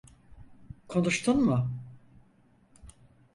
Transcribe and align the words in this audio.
Konuştun 0.87 1.37
mu? 1.45 1.69